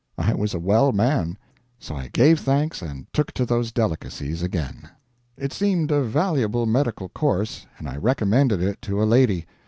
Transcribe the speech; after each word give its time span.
I 0.17 0.33
was 0.33 0.55
a 0.55 0.59
well 0.59 0.91
man; 0.91 1.37
so 1.77 1.95
I 1.95 2.07
gave 2.07 2.39
thanks 2.39 2.81
and 2.81 3.05
took 3.13 3.31
to 3.33 3.45
those 3.45 3.71
delicacies 3.71 4.41
again. 4.41 4.89
It 5.37 5.53
seemed 5.53 5.91
a 5.91 6.01
valuable 6.01 6.65
medical 6.65 7.09
course, 7.09 7.67
and 7.77 7.87
I 7.87 7.97
recommended 7.97 8.63
it 8.63 8.81
to 8.81 8.99
a 9.03 9.05
lady. 9.05 9.45